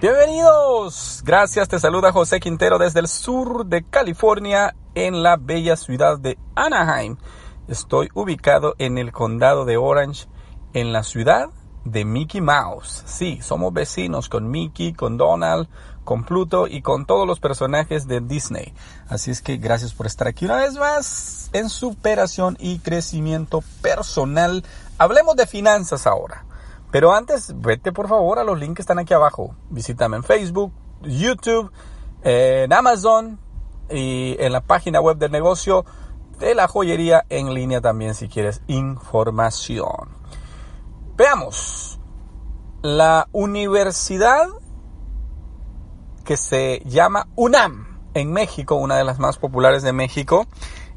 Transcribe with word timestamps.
Bienvenidos. 0.00 1.20
Gracias, 1.26 1.68
te 1.68 1.78
saluda 1.78 2.10
José 2.10 2.40
Quintero 2.40 2.78
desde 2.78 3.00
el 3.00 3.06
sur 3.06 3.66
de 3.66 3.84
California 3.84 4.74
en 4.94 5.22
la 5.22 5.36
bella 5.36 5.76
ciudad 5.76 6.18
de 6.18 6.38
Anaheim. 6.54 7.18
Estoy 7.68 8.08
ubicado 8.14 8.74
en 8.78 8.96
el 8.96 9.12
condado 9.12 9.66
de 9.66 9.76
Orange, 9.76 10.26
en 10.72 10.94
la 10.94 11.02
ciudad 11.02 11.50
de 11.84 12.06
Mickey 12.06 12.40
Mouse. 12.40 13.02
Sí, 13.04 13.40
somos 13.42 13.74
vecinos 13.74 14.30
con 14.30 14.50
Mickey, 14.50 14.94
con 14.94 15.18
Donald, 15.18 15.68
con 16.02 16.24
Pluto 16.24 16.66
y 16.66 16.80
con 16.80 17.04
todos 17.04 17.26
los 17.26 17.38
personajes 17.38 18.08
de 18.08 18.22
Disney. 18.22 18.72
Así 19.10 19.30
es 19.30 19.42
que 19.42 19.58
gracias 19.58 19.92
por 19.92 20.06
estar 20.06 20.28
aquí 20.28 20.46
una 20.46 20.56
vez 20.56 20.78
más 20.78 21.50
en 21.52 21.68
superación 21.68 22.56
y 22.58 22.78
crecimiento 22.78 23.62
personal. 23.82 24.64
Hablemos 24.96 25.36
de 25.36 25.46
finanzas 25.46 26.06
ahora. 26.06 26.46
Pero 26.90 27.12
antes, 27.12 27.54
vete 27.56 27.92
por 27.92 28.08
favor 28.08 28.38
a 28.38 28.44
los 28.44 28.58
links 28.58 28.76
que 28.76 28.82
están 28.82 28.98
aquí 28.98 29.14
abajo. 29.14 29.54
Visítame 29.70 30.16
en 30.16 30.24
Facebook, 30.24 30.72
YouTube, 31.02 31.70
en 32.22 32.72
Amazon 32.72 33.38
y 33.88 34.36
en 34.38 34.52
la 34.52 34.60
página 34.60 35.00
web 35.00 35.16
del 35.16 35.30
negocio 35.30 35.84
de 36.38 36.54
la 36.54 36.68
joyería 36.68 37.24
en 37.28 37.54
línea 37.54 37.80
también 37.80 38.14
si 38.14 38.28
quieres 38.28 38.62
información. 38.66 40.08
Veamos. 41.16 41.98
La 42.82 43.28
universidad 43.32 44.48
que 46.24 46.38
se 46.38 46.82
llama 46.86 47.28
UNAM 47.36 48.00
en 48.14 48.32
México, 48.32 48.76
una 48.76 48.96
de 48.96 49.04
las 49.04 49.18
más 49.18 49.36
populares 49.36 49.82
de 49.82 49.92
México, 49.92 50.46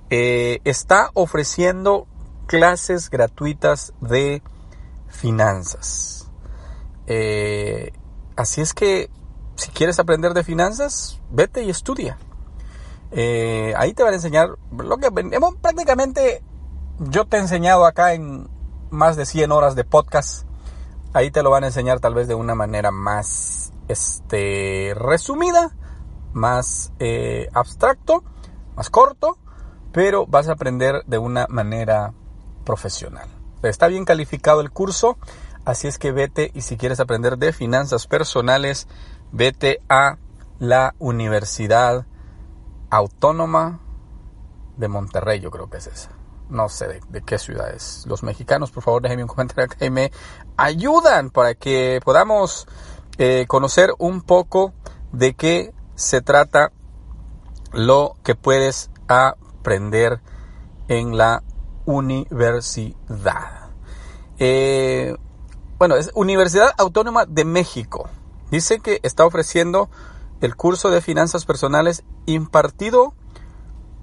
eh, 0.09 0.59
está 0.63 1.09
ofreciendo 1.13 2.07
clases 2.45 3.09
gratuitas 3.09 3.94
de 4.00 4.41
finanzas. 5.14 6.30
Eh, 7.08 7.94
así 8.36 8.61
es 8.61 8.73
que 8.73 9.09
si 9.56 9.72
quieres 9.72 10.00
aprender 10.00 10.33
de 10.33 10.44
finanzas, 10.44 11.19
vete 11.31 11.64
y 11.64 11.69
estudia. 11.69 12.17
Eh, 13.11 13.73
ahí 13.78 13.94
te 13.94 14.03
van 14.03 14.14
a 14.14 14.16
enseñar 14.16 14.58
lo 14.75 14.97
que 14.97 15.09
hemos 15.31 15.56
prácticamente 15.58 16.44
yo 17.00 17.25
te 17.25 17.38
he 17.38 17.39
enseñado 17.39 17.86
acá 17.86 18.14
en 18.14 18.47
más 18.89 19.16
de 19.16 19.25
100 19.25 19.52
horas 19.52 19.75
de 19.75 19.84
podcast. 19.84 20.47
Ahí 21.14 21.31
te 21.31 21.44
lo 21.44 21.52
van 21.52 21.64
a 21.64 21.67
enseñar 21.67 22.00
tal 22.00 22.14
vez 22.14 22.28
de 22.28 22.36
una 22.36 22.56
manera 22.56 22.91
más 22.91 23.72
este, 23.88 24.94
resumida, 24.95 25.75
más 26.34 26.91
eh, 27.00 27.50
abstracto, 27.53 28.23
más 28.75 28.89
corto, 28.89 29.38
pero 29.91 30.25
vas 30.25 30.50
a 30.50 30.53
aprender 30.53 31.03
de 31.06 31.17
una 31.17 31.47
manera 31.50 32.14
profesional. 32.64 33.28
Está 33.69 33.88
bien 33.88 34.06
calificado 34.06 34.61
el 34.61 34.72
curso, 34.72 35.17
así 35.66 35.88
es 35.88 35.97
que 35.97 36.12
vete 36.12 36.51
y 36.53 36.62
si 36.62 36.78
quieres 36.78 37.00
aprender 37.00 37.38
de 37.38 37.53
finanzas 37.53 38.07
personales, 38.07 38.88
vete 39.31 39.81
a 39.90 40.18
la 40.59 40.96
Universidad 41.00 42.06
Autónoma 42.90 43.79
de 44.78 44.88
Monterrey, 44.88 45.40
yo 45.40 45.52
creo 45.52 45.69
que 45.69 45.78
es 45.78 45.88
esa. 45.88 46.09
No 46.50 46.69
sé 46.69 47.02
de, 47.09 47.22
qué 47.23 47.40
ciudad 47.40 47.73
es. 47.73 48.06
Los 48.06 48.22
mexicanos, 48.22 48.72
por 48.72 48.84
favor, 48.84 49.02
déjenme 49.02 49.23
un 49.23 49.29
comentario 49.29 49.66
acá 49.66 49.85
y 49.85 49.90
me 49.90 50.12
ayudan 50.57 51.29
para 51.29 51.56
que 51.56 52.00
podamos 52.03 52.68
eh, 53.18 53.46
conocer 53.47 53.91
un 53.97 54.22
poco 54.22 54.73
de 55.12 55.34
qué 55.34 55.73
se 55.96 56.22
trata 56.22 56.72
lo 57.72 58.16
que 58.23 58.35
puedes 58.35 58.91
aprender 59.07 60.22
en 60.88 61.18
la 61.18 61.44
universidad. 61.85 63.69
Eh, 64.39 65.16
bueno, 65.77 65.95
es 65.95 66.11
Universidad 66.16 66.71
Autónoma 66.77 67.25
de 67.25 67.45
México. 67.45 68.09
Dice 68.51 68.79
que 68.79 68.99
está 69.03 69.25
ofreciendo 69.25 69.89
el 70.41 70.55
curso 70.55 70.89
de 70.89 71.01
finanzas 71.01 71.45
personales 71.45 72.03
impartido 72.25 73.13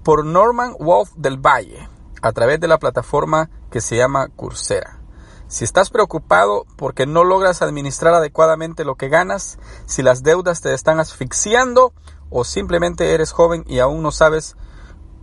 por 0.03 0.25
Norman 0.25 0.75
Wolf 0.79 1.11
del 1.15 1.37
Valle 1.37 1.87
a 2.21 2.31
través 2.31 2.59
de 2.59 2.67
la 2.67 2.79
plataforma 2.79 3.49
que 3.69 3.81
se 3.81 3.97
llama 3.97 4.27
Coursera. 4.27 4.99
Si 5.47 5.63
estás 5.63 5.89
preocupado 5.89 6.65
porque 6.77 7.05
no 7.05 7.23
logras 7.23 7.61
administrar 7.61 8.13
adecuadamente 8.13 8.85
lo 8.85 8.95
que 8.95 9.09
ganas, 9.09 9.59
si 9.85 10.01
las 10.01 10.23
deudas 10.23 10.61
te 10.61 10.73
están 10.73 10.99
asfixiando 10.99 11.93
o 12.29 12.43
simplemente 12.43 13.13
eres 13.13 13.31
joven 13.31 13.63
y 13.67 13.79
aún 13.79 14.01
no 14.01 14.11
sabes 14.11 14.55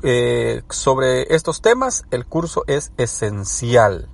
eh, 0.02 0.62
sobre 0.70 1.34
estos 1.34 1.60
temas, 1.60 2.04
el 2.10 2.26
curso 2.26 2.64
es 2.66 2.92
esencial. 2.96 4.08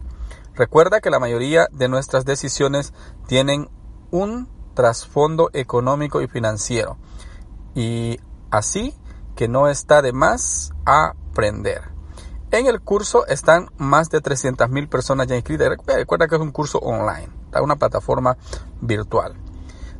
Recuerda 0.55 1.01
que 1.01 1.11
la 1.11 1.19
mayoría 1.19 1.69
de 1.73 1.89
nuestras 1.89 2.25
decisiones 2.25 2.93
tienen 3.27 3.69
un 4.11 4.49
trasfondo 4.75 5.51
económico 5.53 6.23
y 6.23 6.29
financiero. 6.29 6.97
Y 7.75 8.21
así 8.51 8.95
que 9.35 9.49
no 9.49 9.69
está 9.69 10.01
de 10.03 10.13
más 10.13 10.73
aprender. 10.85 11.83
En 12.51 12.67
el 12.67 12.81
curso 12.81 13.27
están 13.27 13.69
más 13.79 14.11
de 14.11 14.23
300.000 14.23 14.89
personas 14.89 15.27
ya 15.27 15.35
inscritas. 15.35 15.69
Recuerda 15.69 16.29
que 16.29 16.37
es 16.37 16.41
un 16.41 16.53
curso 16.53 16.79
online, 16.79 17.29
está 17.47 17.63
una 17.63 17.77
plataforma 17.77 18.37
virtual. 18.81 19.35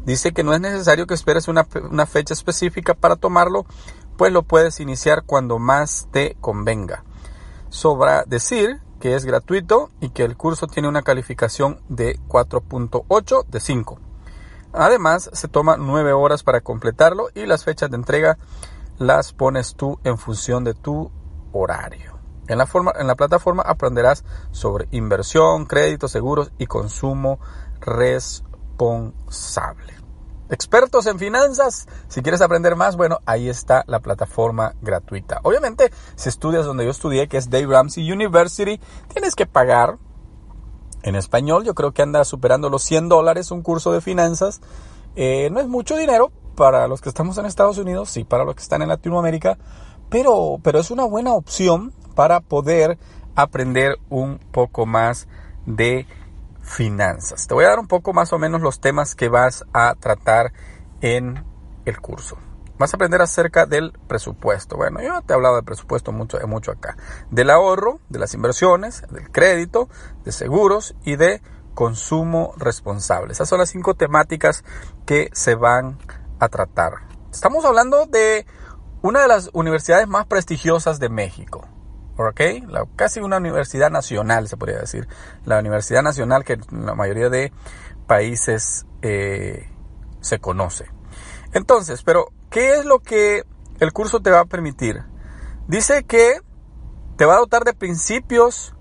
Dice 0.05 0.33
que 0.33 0.45
no 0.45 0.55
es 0.55 0.61
necesario 0.61 1.07
que 1.07 1.15
esperes 1.15 1.49
una, 1.49 1.67
una 1.91 2.07
fecha 2.07 2.35
específica 2.35 2.95
para 2.95 3.17
tomarlo, 3.17 3.65
pues 4.17 4.33
lo 4.33 4.43
puedes 4.43 4.81
iniciar 4.81 5.25
cuando 5.25 5.59
más 5.59 6.09
te 6.11 6.37
convenga. 6.41 7.05
Sobra 7.69 8.25
decir 8.27 8.81
que 9.01 9.15
es 9.15 9.25
gratuito 9.25 9.91
y 10.01 10.11
que 10.11 10.25
el 10.25 10.37
curso 10.37 10.67
tiene 10.67 10.89
una 10.89 11.03
calificación 11.03 11.81
de 11.89 12.19
4.8 12.29 13.47
de 13.47 13.61
5. 13.61 13.99
Además, 14.73 15.31
se 15.33 15.49
toma 15.49 15.77
9 15.77 16.13
horas 16.13 16.43
para 16.43 16.61
completarlo 16.61 17.29
y 17.35 17.47
las 17.47 17.65
fechas 17.65 17.91
de 17.91 17.97
entrega 17.97 18.39
las 18.99 19.33
pones 19.33 19.75
tú 19.75 19.99
en 20.05 20.19
función 20.19 20.65
de 20.65 20.75
tu 20.75 21.11
horario. 21.53 22.15
En 22.47 22.59
la, 22.59 22.67
forma, 22.67 22.93
en 22.99 23.07
la 23.07 23.15
plataforma 23.15 23.63
aprenderás 23.63 24.25
sobre 24.51 24.89
inversión, 24.91 25.67
créditos, 25.67 26.13
seguros 26.13 26.53
y 26.59 26.67
consumo 26.67 27.39
responsable 27.81 30.04
expertos 30.51 31.07
en 31.07 31.19
finanzas. 31.19 31.87
Si 32.09 32.23
quieres 32.23 32.41
aprender 32.41 32.77
más, 32.77 32.97
bueno, 32.97 33.19
ahí 33.27 33.49
está 33.49 33.85
la 33.87 34.01
plataforma 34.01 34.75
gratuita. 34.83 35.41
Obviamente, 35.43 35.91
si 36.17 36.29
estudias 36.29 36.67
donde 36.67 36.85
yo 36.85 36.91
estudié, 36.91 37.29
que 37.29 37.37
es 37.37 37.51
Dave 37.51 37.67
Ramsey 37.67 38.11
University, 38.11 38.81
tienes 39.13 39.35
que 39.35 39.47
pagar. 39.47 39.99
En 41.03 41.17
español, 41.17 41.65
yo 41.65 41.75
creo 41.75 41.93
que 41.93 42.01
anda 42.01 42.25
superando 42.25 42.71
los 42.71 42.83
100 42.83 43.11
dólares 43.11 43.51
un 43.51 43.63
curso 43.63 43.93
de 43.93 44.01
finanzas. 44.01 44.63
Eh, 45.17 45.51
no 45.53 45.61
es 45.61 45.69
mucho 45.69 45.97
dinero 45.97 46.33
para 46.55 46.89
los 46.89 47.01
que 47.01 47.09
estamos 47.09 47.37
en 47.39 47.47
Estados 47.47 47.79
Unidos, 47.79 48.11
sí, 48.11 48.25
para 48.25 48.45
los 48.45 48.55
que 48.55 48.63
están 48.63 48.83
en 48.83 48.89
Latinoamérica, 48.89 49.59
pero, 50.09 50.59
pero 50.63 50.79
es 50.79 50.91
una 50.91 51.05
buena 51.05 51.35
opción 51.35 51.93
para 52.15 52.41
poder 52.41 52.99
aprender 53.35 53.99
un 54.09 54.39
poco 54.51 54.87
más 54.87 55.29
de 55.67 56.07
finanzas. 56.65 57.47
Te 57.47 57.55
voy 57.55 57.65
a 57.65 57.69
dar 57.69 57.79
un 57.79 57.87
poco 57.87 58.13
más 58.13 58.33
o 58.33 58.39
menos 58.39 58.61
los 58.63 58.81
temas 58.81 59.15
que 59.15 59.29
vas 59.29 59.65
a 59.73 59.95
tratar 59.95 60.53
en 61.01 61.45
el 61.85 62.01
curso. 62.01 62.39
Vas 62.79 62.93
a 62.93 62.97
aprender 62.97 63.23
acerca 63.23 63.67
del 63.67 63.93
presupuesto. 64.09 64.77
Bueno, 64.77 65.01
yo 65.01 65.23
te 65.23 65.33
he 65.33 65.37
hablado 65.37 65.57
del 65.57 65.65
presupuesto 65.65 66.11
mucho, 66.11 66.39
mucho 66.49 66.73
acá. 66.73 66.97
Del 67.31 67.51
ahorro, 67.51 68.01
de 68.09 68.19
las 68.19 68.35
inversiones, 68.35 69.03
del 69.11 69.31
crédito, 69.31 69.89
de 70.25 70.33
seguros 70.33 70.97
y 71.05 71.17
de 71.17 71.41
consumo 71.75 72.55
responsable. 72.57 73.33
Esas 73.33 73.49
son 73.49 73.59
las 73.59 73.71
cinco 73.71 73.95
temáticas 73.95 74.65
que 75.07 75.31
se 75.33 75.55
van 75.55 75.99
a 76.41 76.49
tratar. 76.49 76.95
Estamos 77.31 77.65
hablando 77.65 78.07
de 78.07 78.47
una 79.03 79.21
de 79.21 79.29
las 79.29 79.51
universidades 79.53 80.09
más 80.09 80.27
prestigiosas 80.27 80.99
de 80.99 81.11
México. 81.11 81.69
La, 82.17 82.85
casi 82.97 83.21
una 83.21 83.39
universidad 83.39 83.91
nacional, 83.91 84.49
se 84.49 84.57
podría 84.57 84.79
decir. 84.79 85.09
La 85.45 85.59
universidad 85.59 86.03
nacional 86.03 86.45
que 86.45 86.55
en 86.55 86.87
la 86.87 86.95
mayoría 86.95 87.29
de 87.29 87.53
países 88.07 88.87
eh, 89.03 89.69
se 90.21 90.39
conoce. 90.39 90.87
Entonces, 91.53 92.03
pero, 92.03 92.33
¿qué 92.51 92.75
es 92.75 92.85
lo 92.85 93.01
que 93.01 93.45
el 93.81 93.93
curso 93.93 94.21
te 94.21 94.31
va 94.31 94.41
a 94.41 94.45
permitir? 94.45 95.03
Dice 95.67 96.05
que 96.05 96.41
te 97.17 97.25
va 97.25 97.35
a 97.35 97.39
dotar 97.39 97.65
de 97.65 97.75
principios 97.75 98.75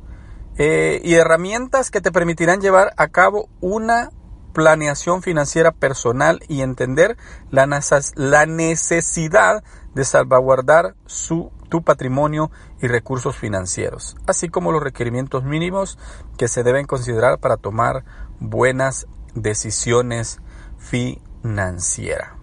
eh, 0.57 1.01
y 1.03 1.15
herramientas 1.15 1.91
que 1.91 2.01
te 2.01 2.11
permitirán 2.11 2.61
llevar 2.61 2.93
a 2.97 3.07
cabo 3.07 3.49
una 3.61 4.11
planeación 4.53 5.23
financiera 5.23 5.71
personal 5.71 6.39
y 6.47 6.61
entender 6.61 7.17
la, 7.49 7.67
la 8.15 8.45
necesidad 8.45 9.63
de 9.95 10.05
salvaguardar 10.05 10.95
su, 11.05 11.51
tu 11.73 11.81
patrimonio 11.81 12.51
y 12.83 12.87
recursos 12.87 13.35
financieros, 13.35 14.15
así 14.27 14.47
como 14.47 14.71
los 14.71 14.83
requerimientos 14.83 15.43
mínimos 15.43 15.97
que 16.37 16.47
se 16.47 16.61
deben 16.61 16.85
considerar 16.85 17.39
para 17.39 17.57
tomar 17.57 18.05
buenas 18.39 19.07
decisiones 19.33 20.39
financieras. 20.77 22.33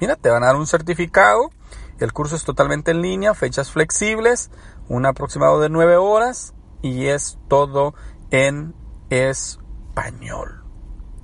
Mira, 0.00 0.16
te 0.16 0.30
van 0.30 0.42
a 0.42 0.46
dar 0.46 0.56
un 0.56 0.66
certificado, 0.66 1.50
el 1.98 2.14
curso 2.14 2.34
es 2.34 2.44
totalmente 2.44 2.90
en 2.90 3.02
línea, 3.02 3.34
fechas 3.34 3.70
flexibles, 3.70 4.50
un 4.88 5.04
aproximado 5.04 5.60
de 5.60 5.68
nueve 5.68 5.98
horas 5.98 6.54
y 6.80 7.08
es 7.08 7.36
todo 7.46 7.92
en 8.30 8.74
español. 9.10 10.64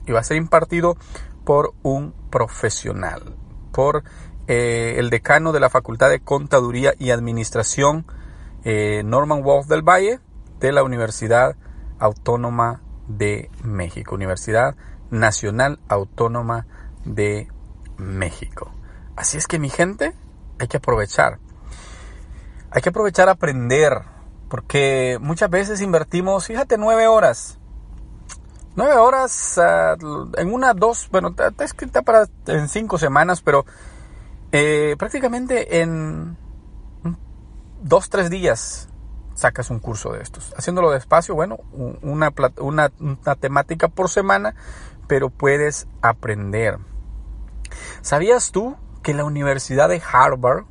Y 0.04 0.12
va 0.12 0.20
a 0.20 0.24
ser 0.24 0.36
impartido 0.36 0.98
por 1.46 1.72
un 1.82 2.12
profesional, 2.30 3.34
por 3.72 4.04
eh, 4.46 4.96
el 4.98 5.10
decano 5.10 5.52
de 5.52 5.60
la 5.60 5.70
Facultad 5.70 6.10
de 6.10 6.20
Contaduría 6.20 6.94
y 6.98 7.10
Administración, 7.10 8.04
eh, 8.64 9.02
Norman 9.04 9.42
Wolf 9.42 9.66
del 9.66 9.82
Valle, 9.82 10.20
de 10.60 10.72
la 10.72 10.82
Universidad 10.82 11.56
Autónoma 11.98 12.82
de 13.08 13.50
México, 13.62 14.14
Universidad 14.14 14.76
Nacional 15.10 15.78
Autónoma 15.88 16.66
de 17.04 17.48
México. 17.96 18.72
Así 19.16 19.38
es 19.38 19.46
que 19.46 19.58
mi 19.58 19.68
gente, 19.68 20.12
hay 20.58 20.68
que 20.68 20.78
aprovechar. 20.78 21.38
Hay 22.70 22.82
que 22.82 22.88
aprovechar 22.88 23.28
aprender, 23.28 23.92
porque 24.48 25.18
muchas 25.20 25.50
veces 25.50 25.80
invertimos, 25.80 26.46
fíjate, 26.46 26.76
nueve 26.76 27.06
horas. 27.06 27.58
Nueve 28.76 28.94
horas 28.94 29.58
ah, 29.58 29.96
en 30.36 30.52
una, 30.52 30.74
dos, 30.74 31.08
bueno, 31.12 31.28
está 31.28 31.64
escrita 31.64 32.02
para 32.02 32.26
en 32.46 32.68
cinco 32.68 32.98
semanas, 32.98 33.40
pero 33.40 33.64
eh, 34.56 34.94
prácticamente 34.96 35.80
en 35.80 36.36
dos, 37.82 38.08
tres 38.08 38.30
días 38.30 38.88
sacas 39.34 39.68
un 39.68 39.80
curso 39.80 40.12
de 40.12 40.22
estos. 40.22 40.54
Haciéndolo 40.56 40.92
despacio, 40.92 41.34
bueno, 41.34 41.58
una, 41.72 42.32
una, 42.60 42.92
una 43.00 43.34
temática 43.34 43.88
por 43.88 44.08
semana, 44.08 44.54
pero 45.08 45.28
puedes 45.28 45.88
aprender. 46.02 46.78
¿Sabías 48.00 48.52
tú 48.52 48.76
que 49.02 49.12
la 49.12 49.24
Universidad 49.24 49.88
de 49.88 50.00
Harvard, 50.00 50.66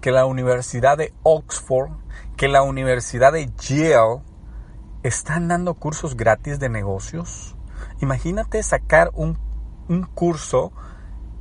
que 0.00 0.12
la 0.12 0.24
Universidad 0.24 0.96
de 0.96 1.12
Oxford, 1.22 1.90
que 2.38 2.48
la 2.48 2.62
Universidad 2.62 3.34
de 3.34 3.52
Yale 3.58 4.22
están 5.02 5.48
dando 5.48 5.74
cursos 5.74 6.16
gratis 6.16 6.58
de 6.58 6.70
negocios? 6.70 7.54
Imagínate 8.00 8.62
sacar 8.62 9.10
un, 9.12 9.38
un 9.90 10.04
curso 10.04 10.72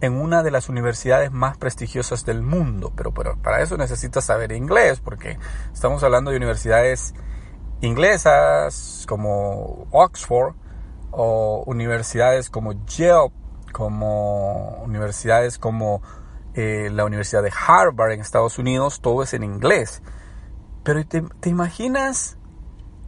en 0.02 0.14
una 0.14 0.44
de 0.44 0.52
las 0.52 0.70
universidades 0.70 1.32
más 1.32 1.58
prestigiosas 1.58 2.26
del 2.26 2.42
mundo, 2.42 2.94
pero, 2.96 3.12
para 3.12 3.62
eso 3.62 3.78
necesitas 3.78 4.26
saber 4.26 4.52
inglés, 4.52 5.00
porque 5.00 5.38
estamos 5.74 6.04
hablando 6.04 6.32
de 6.32 6.38
universidades 6.38 7.14
inglesas 7.82 9.06
como 9.08 9.88
Oxford 9.92 10.56
o 11.12 11.64
universidades 11.66 12.50
como 12.50 12.74
Yale, 12.86 13.32
como 13.74 14.82
universidades 14.84 15.58
como 15.58 16.02
eh, 16.54 16.90
la 16.92 17.06
Universidad 17.06 17.44
de 17.44 17.52
Harvard 17.68 18.12
en 18.12 18.22
Estados 18.22 18.58
Unidos, 18.58 19.02
todo 19.02 19.24
es 19.24 19.34
en 19.34 19.44
inglés. 19.44 20.02
Pero 20.84 21.06
¿te, 21.06 21.22
¿te 21.22 21.50
imaginas 21.50 22.38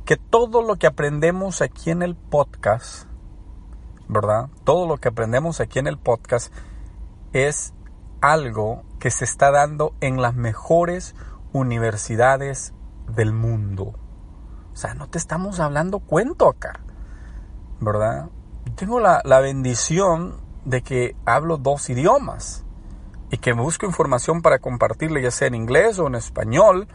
que 0.06 0.18
todo 0.18 0.62
lo 0.62 0.76
que 0.76 0.88
aprendemos 0.88 1.62
aquí 1.62 1.90
en 1.90 2.02
el 2.02 2.16
podcast, 2.16 3.08
¿verdad? 4.08 4.50
Todo 4.66 4.88
lo 4.88 4.98
que 4.98 5.08
aprendemos 5.08 5.62
aquí 5.62 5.80
en 5.80 5.88
el 5.88 5.98
podcast 5.98 6.54
es 7.34 7.74
algo 8.22 8.84
que 9.00 9.12
se 9.12 9.26
está 9.26 9.52
dando 9.52 9.94
en 10.00 10.22
las 10.22 10.36
mejores 10.36 11.16
universidades 11.54 12.74
del 13.08 13.34
mundo. 13.34 13.96
O 14.74 14.76
sea, 14.76 14.94
no 14.94 15.10
te 15.10 15.18
estamos 15.18 15.60
hablando 15.60 16.00
cuento 16.00 16.48
acá, 16.48 16.80
¿verdad? 17.80 18.30
Tengo 18.76 19.00
la, 19.00 19.22
la 19.26 19.40
bendición 19.40 20.40
de 20.66 20.82
que 20.82 21.16
hablo 21.26 21.58
dos 21.58 21.90
idiomas 21.90 22.64
y 23.32 23.38
que 23.38 23.54
busco 23.54 23.86
información 23.86 24.42
para 24.42 24.60
compartirle 24.60 25.22
ya 25.22 25.32
sea 25.32 25.48
en 25.48 25.56
inglés 25.56 25.98
o 26.00 26.08
en 26.08 26.16
español 26.16 26.88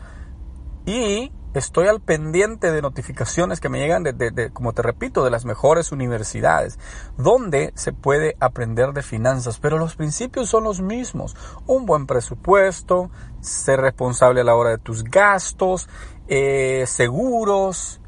y 0.85 1.33
estoy 1.59 1.89
al 1.89 2.01
pendiente 2.01 2.71
de 2.71 2.83
notificaciones 2.83 3.61
que 3.61 3.69
me 3.69 3.79
llegan 3.79 4.03
de, 4.03 4.51
como 4.53 4.73
te 4.73 4.83
repito, 4.83 5.25
de 5.25 5.31
las 5.31 5.45
mejores 5.45 5.93
universidades, 5.93 6.79
donde 7.17 7.73
se 7.75 7.93
puede 7.93 8.37
aprender 8.41 8.93
de 8.93 9.03
finanzas, 9.03 9.59
pero 9.59 9.79
los 9.79 9.97
principios 9.97 10.49
son 10.49 10.65
los 10.65 10.81
mismos. 10.81 11.37
Un 11.67 11.87
buen 11.87 12.07
presupuesto, 12.07 13.11
ser 13.41 13.81
responsable 13.81 14.43
a 14.43 14.45
la 14.45 14.55
hora 14.55 14.71
de 14.71 14.79
tus 14.79 15.05
gastos, 15.05 15.89
eh, 16.29 16.85
seguros, 16.87 18.01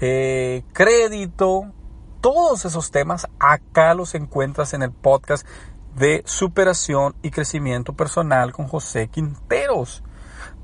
eh, 0.00 0.62
crédito, 0.72 1.72
todos 2.20 2.64
esos 2.64 2.90
temas 2.90 3.26
acá 3.40 3.94
los 3.94 4.14
encuentras 4.14 4.74
en 4.74 4.82
el 4.82 4.92
podcast 4.92 5.46
de 5.96 6.22
superación 6.24 7.16
y 7.22 7.30
crecimiento 7.30 7.94
personal 7.94 8.52
con 8.52 8.68
José 8.68 9.08
Quinteros 9.08 10.02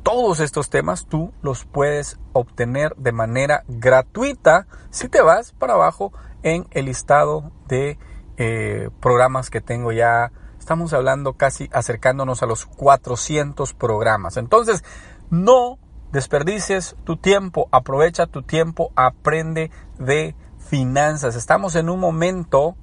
todos 0.03 0.41
estos 0.41 0.71
temas 0.71 1.07
tú 1.07 1.33
los 1.43 1.65
puedes 1.65 2.19
obtener 2.33 2.95
de 2.97 3.13
manera 3.13 3.65
gratuita 3.69 4.67
si 4.91 5.09
te 5.09 5.21
vas 5.21 5.53
para 5.53 5.75
abajo 5.75 6.13
en 6.43 6.67
el 6.71 6.87
listado 6.87 7.53
de 7.67 7.99
eh, 8.37 8.91
programas 9.01 9.51
que 9.51 9.61
tengo 9.61 9.93
ya. 9.93 10.33
Estamos 10.59 10.93
hablando 10.93 11.35
casi 11.35 11.69
acercándonos 11.73 12.43
a 12.43 12.47
los 12.47 12.67
400 12.67 13.75
programas. 13.75 14.37
Entonces, 14.37 14.85
no 15.31 15.79
desperdicies 16.13 16.97
tu 17.05 17.17
tiempo, 17.17 17.69
aprovecha 17.71 18.27
tu 18.27 18.43
tiempo, 18.43 18.93
aprende 18.97 19.71
de 19.99 20.35
finanzas. 20.59 21.37
Estamos 21.37 21.75
en 21.75 21.89
un 21.89 22.01
momento 22.01 22.77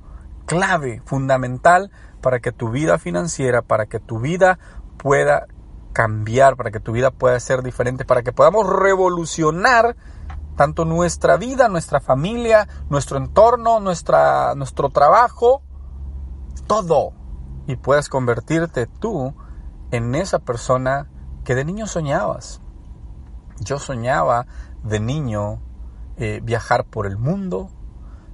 clave, 0.45 1.01
fundamental 1.05 1.91
para 2.21 2.39
que 2.39 2.51
tu 2.51 2.69
vida 2.69 2.97
financiera, 2.97 3.61
para 3.61 3.85
que 3.85 3.99
tu 3.99 4.19
vida 4.19 4.59
pueda 4.97 5.47
cambiar, 5.95 6.57
para 6.57 6.71
que 6.71 6.81
tu 6.81 6.91
vida 6.91 7.09
pueda 7.09 7.39
ser 7.39 7.63
diferente, 7.63 8.03
para 8.03 8.21
que 8.21 8.33
podamos 8.33 8.67
revolucionar 8.67 9.95
tanto 10.57 10.83
nuestra 10.83 11.37
vida, 11.37 11.69
nuestra 11.69 12.01
familia, 12.01 12.67
nuestro 12.89 13.17
entorno, 13.17 13.79
nuestra, 13.79 14.55
nuestro 14.55 14.89
trabajo, 14.89 15.61
todo. 16.67 17.13
Y 17.65 17.77
puedas 17.77 18.09
convertirte 18.09 18.87
tú 18.87 19.33
en 19.91 20.15
esa 20.15 20.39
persona 20.39 21.09
que 21.45 21.55
de 21.55 21.63
niño 21.63 21.87
soñabas. 21.87 22.61
Yo 23.61 23.79
soñaba 23.79 24.47
de 24.83 24.99
niño 24.99 25.61
eh, 26.17 26.41
viajar 26.43 26.83
por 26.83 27.07
el 27.07 27.17
mundo, 27.17 27.69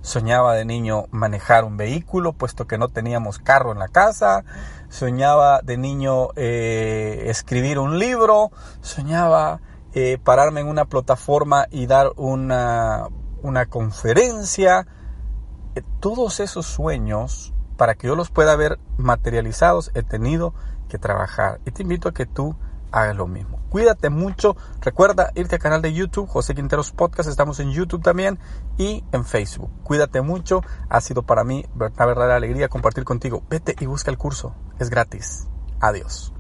Soñaba 0.02 0.56
de 0.56 0.66
niño 0.66 1.06
manejar 1.12 1.64
un 1.64 1.78
vehículo, 1.78 2.34
puesto 2.34 2.66
que 2.66 2.80
no 2.80 2.90
teníamos 2.90 3.38
carro 3.38 3.72
en 3.72 3.80
la 3.80 3.88
casa. 3.88 4.44
Soñaba 4.90 5.62
de 5.62 5.78
niño 5.78 6.30
eh, 6.36 7.26
escribir 7.28 7.78
un 7.78 8.00
libro. 8.00 8.52
Soñaba 8.82 9.62
eh, 9.94 10.18
pararme 10.24 10.62
en 10.62 10.68
una 10.68 10.86
plataforma 10.86 11.68
y 11.70 11.86
dar 11.86 12.14
una, 12.16 13.10
una 13.44 13.68
conferencia. 13.68 14.88
Eh, 15.76 15.84
todos 16.00 16.40
esos 16.40 16.66
sueños, 16.66 17.54
para 17.78 17.94
que 17.94 18.08
yo 18.08 18.16
los 18.16 18.32
pueda 18.32 18.56
ver 18.56 18.80
materializados, 18.98 19.92
he 19.94 20.02
tenido 20.02 20.56
que 20.90 20.98
trabajar. 20.98 21.62
Y 21.66 21.72
te 21.72 21.84
invito 21.84 22.10
a 22.10 22.14
que 22.14 22.26
tú 22.26 22.56
hagas 22.92 23.16
lo 23.16 23.28
mismo. 23.28 23.61
Cuídate 23.72 24.10
mucho. 24.10 24.58
Recuerda 24.82 25.32
irte 25.34 25.56
al 25.56 25.62
canal 25.62 25.82
de 25.82 25.94
YouTube, 25.94 26.28
José 26.28 26.54
Quinteros 26.54 26.92
Podcast. 26.92 27.30
Estamos 27.30 27.58
en 27.62 27.72
YouTube 27.72 28.04
también 28.04 28.38
y 28.78 29.02
en 29.14 29.24
Facebook. 29.24 29.72
Cuídate 29.84 30.22
mucho. 30.22 30.62
Ha 30.90 31.00
sido 31.00 31.24
para 31.24 31.46
mí 31.46 31.66
una 31.74 32.06
verdadera 32.06 32.36
alegría 32.36 32.68
compartir 32.68 33.06
contigo. 33.06 33.44
Vete 33.50 33.74
y 33.80 33.86
busca 33.86 34.12
el 34.12 34.18
curso. 34.18 34.54
Es 34.78 34.90
gratis. 34.90 35.48
Adiós. 35.80 36.34